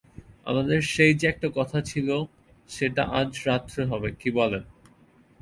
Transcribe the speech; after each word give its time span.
আমাদের 0.45 0.79
সেই-যে 0.93 1.25
একটা 1.27 1.47
কথা 1.55 1.79
ছিল 1.81 2.07
সেটা 2.69 3.03
আজ 3.19 3.29
রাত্রে 3.45 3.81
হবে, 3.85 4.09
কী 4.11 4.29
বলেন? 4.31 4.63